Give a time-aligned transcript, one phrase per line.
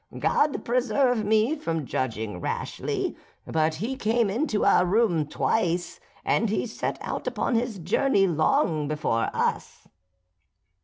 [0.17, 3.15] God preserve me from judging rashly,
[3.45, 8.87] but he came into our room twice, and he set out upon his journey long
[8.87, 9.87] before us."